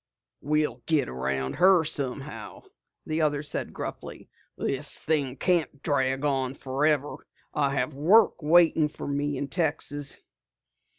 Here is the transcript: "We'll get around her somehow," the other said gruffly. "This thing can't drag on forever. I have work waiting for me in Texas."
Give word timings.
"We'll 0.41 0.81
get 0.87 1.09
around 1.09 1.57
her 1.57 1.83
somehow," 1.83 2.63
the 3.05 3.21
other 3.21 3.43
said 3.43 3.71
gruffly. 3.71 4.29
"This 4.57 4.97
thing 4.97 5.35
can't 5.35 5.83
drag 5.83 6.25
on 6.25 6.55
forever. 6.55 7.17
I 7.53 7.75
have 7.75 7.93
work 7.93 8.41
waiting 8.41 8.87
for 8.89 9.07
me 9.07 9.37
in 9.37 9.47
Texas." 9.47 10.17